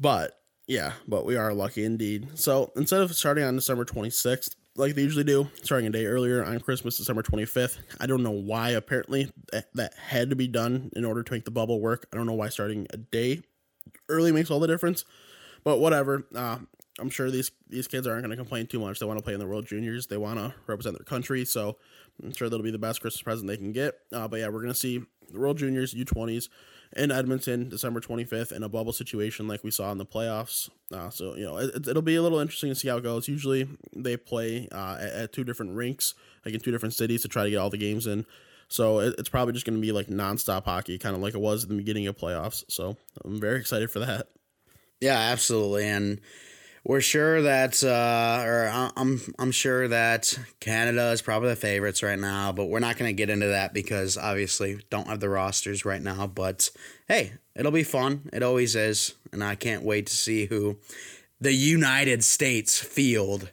[0.00, 2.38] but yeah, but we are lucky indeed.
[2.38, 6.44] So instead of starting on December 26th, like they usually do, starting a day earlier
[6.44, 8.70] on Christmas, December 25th, I don't know why.
[8.70, 12.06] Apparently, that, that had to be done in order to make the bubble work.
[12.12, 13.42] I don't know why starting a day
[14.08, 15.04] early makes all the difference,
[15.64, 16.26] but whatever.
[16.34, 16.58] Uh,
[16.98, 18.98] I'm sure these these kids aren't going to complain too much.
[18.98, 20.06] They want to play in the World Juniors.
[20.06, 21.44] They want to represent their country.
[21.44, 21.78] So
[22.22, 23.94] I'm sure that'll be the best Christmas present they can get.
[24.12, 26.48] Uh, but yeah, we're gonna see the World Juniors U20s
[26.96, 30.68] in Edmonton, December 25th, in a bubble situation like we saw in the playoffs.
[30.92, 33.28] Uh, so you know it, will be a little interesting to see how it goes.
[33.28, 37.28] Usually they play uh, at, at, two different rinks, like in two different cities, to
[37.28, 38.26] try to get all the games in.
[38.68, 41.40] So it, it's probably just going to be like nonstop hockey, kind of like it
[41.40, 42.64] was at the beginning of playoffs.
[42.68, 44.28] So I'm very excited for that.
[45.00, 46.20] Yeah, absolutely, and
[46.84, 52.18] we're sure that, uh, or I'm I'm sure that Canada is probably the favorites right
[52.18, 55.84] now, but we're not going to get into that because obviously don't have the rosters
[55.84, 56.26] right now.
[56.26, 56.70] But
[57.06, 58.28] hey, it'll be fun.
[58.32, 60.78] It always is, and I can't wait to see who
[61.40, 63.52] the United States field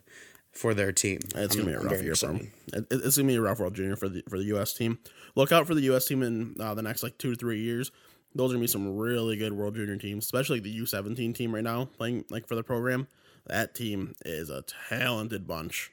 [0.52, 1.20] for their team.
[1.36, 2.52] It's gonna be a rough year for them.
[2.74, 4.74] It's gonna be a rough World Junior for the for the U.S.
[4.74, 4.98] team.
[5.36, 6.06] Look out for the U.S.
[6.06, 7.92] team in uh, the next like two to three years
[8.36, 11.54] those are gonna be some really good World Junior teams, especially the U seventeen team
[11.54, 13.08] right now playing like for the program.
[13.49, 15.91] That team is a talented bunch.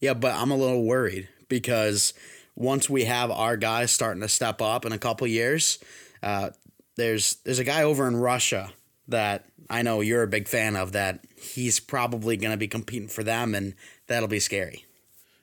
[0.00, 2.12] Yeah, but I'm a little worried because
[2.54, 5.78] once we have our guys starting to step up in a couple years,
[6.22, 6.50] uh,
[6.96, 8.72] there's there's a guy over in Russia
[9.08, 13.08] that I know you're a big fan of that he's probably going to be competing
[13.08, 13.74] for them, and
[14.06, 14.84] that'll be scary.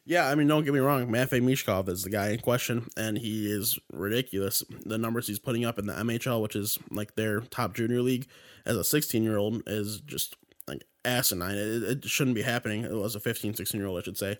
[0.06, 1.12] Yeah, I mean, don't get me wrong.
[1.12, 4.64] Matvey Michkov is the guy in question, and he is ridiculous.
[4.86, 8.28] The numbers he's putting up in the MHL, which is like their top junior league,
[8.66, 10.36] as a 16 year old, is just
[11.06, 11.56] asinine.
[11.56, 12.84] It, it shouldn't be happening.
[12.84, 14.38] It was a 15, 16 year old, I should say.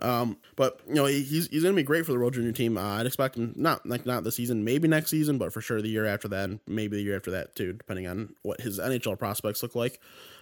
[0.00, 2.78] Um, but you know he's he's gonna be great for the World Junior team.
[2.78, 5.82] Uh, I'd expect him not like not this season, maybe next season, but for sure
[5.82, 8.78] the year after that, and maybe the year after that too, depending on what his
[8.78, 10.00] NHL prospects look like.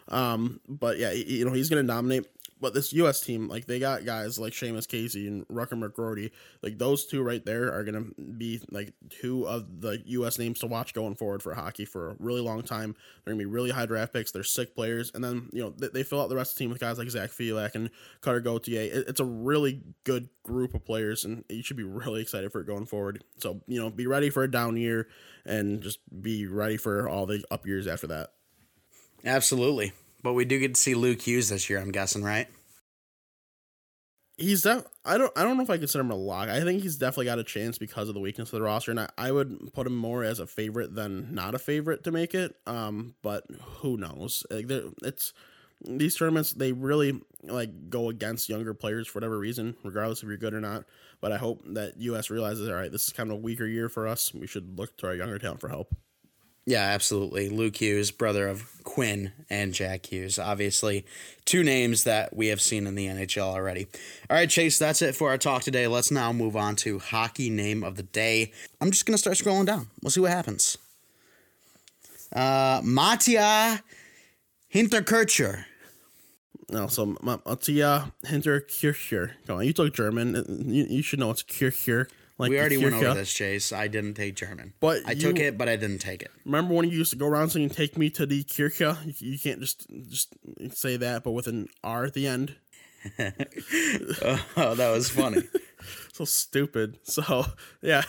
[0.08, 2.26] Um, but yeah, you know he's gonna dominate
[2.60, 3.20] but this U.S.
[3.20, 6.30] team, like they got guys like Seamus Casey and Rutger McGroarty,
[6.62, 8.06] like those two right there are gonna
[8.38, 10.38] be like two of the U.S.
[10.38, 12.96] names to watch going forward for hockey for a really long time.
[13.24, 14.32] They're gonna be really high draft picks.
[14.32, 16.64] They're sick players, and then you know they, they fill out the rest of the
[16.64, 17.90] team with guys like Zach Felak and
[18.22, 18.80] Cutter Gauthier.
[18.80, 22.60] It, it's a really good group of players, and you should be really excited for
[22.60, 23.22] it going forward.
[23.38, 25.08] So you know, be ready for a down year,
[25.44, 28.32] and just be ready for all the up years after that.
[29.24, 29.92] Absolutely.
[30.26, 32.48] But we do get to see Luke Hughes this year, I'm guessing, right?
[34.36, 36.48] He's def- I don't I don't know if I consider him a lock.
[36.48, 38.98] I think he's definitely got a chance because of the weakness of the roster, and
[38.98, 42.34] I, I would put him more as a favorite than not a favorite to make
[42.34, 42.56] it.
[42.66, 43.44] Um, but
[43.76, 44.44] who knows?
[44.50, 45.32] Like it's
[45.84, 50.38] these tournaments they really like go against younger players for whatever reason, regardless if you're
[50.38, 50.86] good or not.
[51.20, 53.88] But I hope that US realizes, all right, this is kind of a weaker year
[53.88, 54.34] for us.
[54.34, 55.94] We should look to our younger talent for help.
[56.68, 57.48] Yeah, absolutely.
[57.48, 60.36] Luke Hughes, brother of Quinn and Jack Hughes.
[60.36, 61.06] Obviously,
[61.44, 63.86] two names that we have seen in the NHL already.
[64.28, 65.86] All right, Chase, that's it for our talk today.
[65.86, 68.52] Let's now move on to hockey name of the day.
[68.80, 69.86] I'm just going to start scrolling down.
[70.02, 70.76] We'll see what happens.
[72.34, 73.80] Uh, Mattia
[74.74, 75.66] Hinterkircher.
[76.68, 79.30] No, so Mattia Hinterkircher.
[79.46, 80.64] Come on, you talk German.
[80.66, 82.08] You, you should know it's Kircher.
[82.38, 83.72] Like we already went over this, Chase.
[83.72, 86.30] I didn't take German, but I you, took it, but I didn't take it.
[86.44, 88.80] Remember when you used to go around saying "Take me to the Kirche"?
[89.06, 90.34] You, you can't just just
[90.72, 92.56] say that, but with an R at the end.
[93.18, 95.44] oh, that was funny.
[96.12, 96.98] so stupid.
[97.04, 97.46] So
[97.82, 98.02] yeah,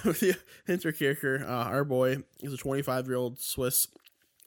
[0.68, 3.88] Hinterkircher, uh, our boy, he's a 25 year old Swiss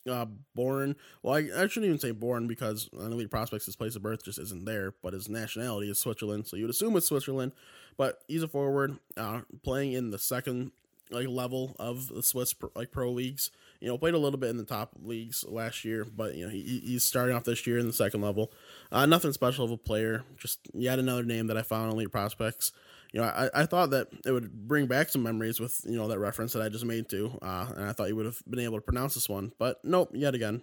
[0.08, 0.96] uh, born.
[1.22, 4.38] Well, I, I, shouldn't even say born because Elite Prospects, his place of birth just
[4.38, 6.46] isn't there, but his nationality is Switzerland.
[6.46, 7.52] So you would assume it's Switzerland.
[7.96, 10.72] But he's a forward, uh, playing in the second
[11.10, 13.50] like level of the Swiss like pro leagues.
[13.80, 16.50] You know, played a little bit in the top leagues last year, but you know
[16.50, 18.52] he, he's starting off this year in the second level.
[18.92, 22.12] Uh, nothing special of a player, just yet another name that I found on Elite
[22.12, 22.72] Prospects.
[23.12, 26.08] You know, I, I thought that it would bring back some memories with you know
[26.08, 28.60] that reference that I just made to, uh, and I thought you would have been
[28.60, 30.62] able to pronounce this one, but nope, yet again.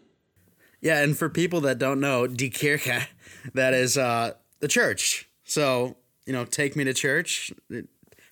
[0.79, 3.07] Yeah, and for people that don't know, Die Kirche,
[3.53, 5.29] that is uh, the church.
[5.43, 7.51] So you know, take me to church,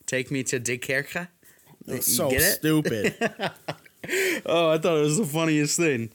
[0.05, 1.27] take me to Die Kirche.
[2.01, 3.15] so stupid.
[4.45, 6.11] oh, I thought it was the funniest thing.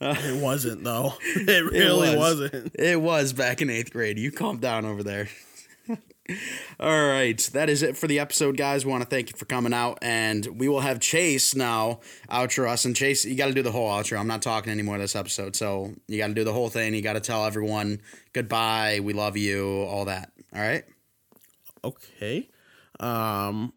[0.00, 1.14] Uh, it wasn't though.
[1.36, 2.40] It really it was.
[2.40, 2.76] wasn't.
[2.76, 4.18] It was back in eighth grade.
[4.18, 5.28] You calm down over there.
[6.78, 8.84] All right, that is it for the episode, guys.
[8.86, 12.68] We want to thank you for coming out, and we will have Chase now outro
[12.68, 12.84] us.
[12.84, 14.18] And Chase, you got to do the whole outro.
[14.18, 16.94] I'm not talking anymore this episode, so you got to do the whole thing.
[16.94, 18.00] You got to tell everyone
[18.32, 20.30] goodbye, we love you, all that.
[20.54, 20.84] All right
[21.84, 22.48] okay.
[23.00, 23.72] Um,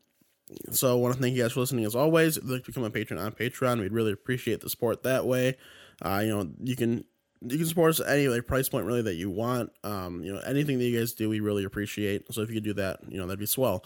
[0.71, 2.38] so I want to thank you guys for listening as always.
[2.38, 5.25] If you'd like to become a patron on Patreon, we'd really appreciate the support that
[5.25, 5.58] way.
[6.01, 7.05] Uh, you know, you can
[7.41, 9.71] you can support us at any like price point really that you want.
[9.83, 12.33] Um, you know, anything that you guys do, we really appreciate.
[12.33, 13.83] So if you could do that, you know, that'd be swell.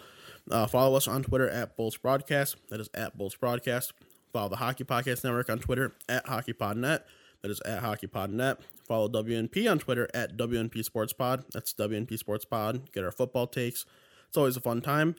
[0.49, 2.55] Uh, follow us on Twitter at Bolts Broadcast.
[2.69, 3.93] That is at Bolts Broadcast.
[4.33, 7.01] Follow the Hockey Podcast Network on Twitter at HockeyPodNet.
[7.41, 8.57] That is at HockeyPodNet.
[8.87, 11.45] Follow WNP on Twitter at WNP Sports Pod.
[11.53, 12.91] That's WNP Sports Pod.
[12.91, 13.85] Get our football takes.
[14.27, 15.15] It's always a fun time.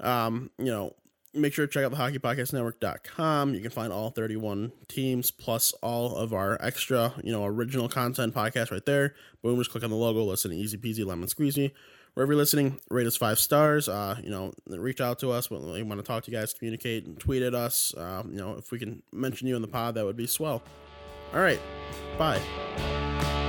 [0.00, 0.94] Um, you know,
[1.34, 3.54] make sure to check out the hockeypodcastnetwork.com.
[3.54, 8.34] You can find all 31 teams plus all of our extra, you know, original content
[8.34, 9.14] podcast right there.
[9.42, 11.72] Boom, just click on the logo, listen easy peasy, lemon squeezy.
[12.14, 13.88] Wherever you're listening, rate us five stars.
[13.88, 17.06] Uh, you know, reach out to us we want to talk to you guys, communicate,
[17.06, 17.94] and tweet at us.
[17.94, 20.62] Uh, you know, if we can mention you in the pod, that would be swell.
[21.32, 21.60] All right,
[22.18, 23.47] bye.